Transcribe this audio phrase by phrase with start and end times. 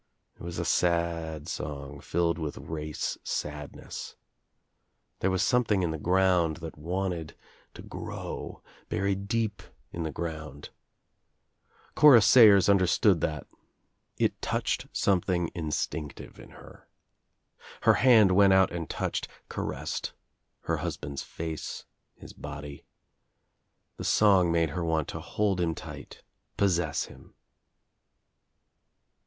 [0.33, 4.15] It was a sad song, filled with race sadness.
[5.19, 7.89] There was something in the ground that wanted to: ajO THE TRIUMPH OF THE EGG
[7.91, 9.61] grow, buried deep
[9.93, 10.69] in the ground.
[11.93, 13.45] Cora Sayers under^ stood that.
[14.17, 16.87] It touched something instinctive in her.
[17.81, 20.13] Her hand went out and touched, caressed
[20.61, 22.85] her hus> band's face, his body.
[23.97, 26.23] The song made her want to hold him tight,
[26.57, 27.35] possess him.